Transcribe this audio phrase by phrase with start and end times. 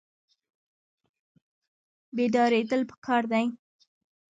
[2.15, 3.45] بیداریدل پکار دي